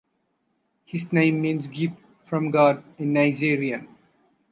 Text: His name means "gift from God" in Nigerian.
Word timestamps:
His 0.83 1.13
name 1.13 1.39
means 1.43 1.67
"gift 1.67 1.93
from 2.23 2.49
God" 2.49 2.83
in 2.97 3.13
Nigerian. 3.13 3.87